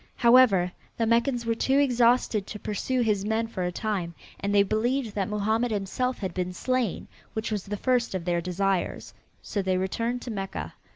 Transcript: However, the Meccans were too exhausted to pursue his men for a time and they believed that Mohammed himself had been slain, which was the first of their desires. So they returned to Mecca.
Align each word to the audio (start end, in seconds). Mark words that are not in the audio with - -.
However, 0.15 0.71
the 0.97 1.05
Meccans 1.05 1.45
were 1.45 1.53
too 1.53 1.77
exhausted 1.77 2.47
to 2.47 2.57
pursue 2.57 3.01
his 3.01 3.23
men 3.23 3.45
for 3.47 3.61
a 3.61 3.71
time 3.71 4.15
and 4.39 4.51
they 4.51 4.63
believed 4.63 5.13
that 5.13 5.29
Mohammed 5.29 5.69
himself 5.69 6.17
had 6.17 6.33
been 6.33 6.53
slain, 6.53 7.07
which 7.33 7.51
was 7.51 7.65
the 7.65 7.77
first 7.77 8.15
of 8.15 8.25
their 8.25 8.41
desires. 8.41 9.13
So 9.43 9.61
they 9.61 9.77
returned 9.77 10.23
to 10.23 10.31
Mecca. 10.31 10.73